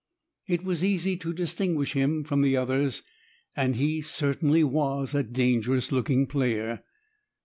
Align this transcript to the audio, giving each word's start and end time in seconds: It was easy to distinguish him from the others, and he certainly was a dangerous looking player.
It 0.47 0.63
was 0.63 0.83
easy 0.83 1.15
to 1.17 1.31
distinguish 1.31 1.93
him 1.93 2.23
from 2.23 2.41
the 2.41 2.57
others, 2.57 3.03
and 3.55 3.75
he 3.75 4.01
certainly 4.01 4.63
was 4.63 5.13
a 5.13 5.21
dangerous 5.21 5.91
looking 5.91 6.25
player. 6.25 6.83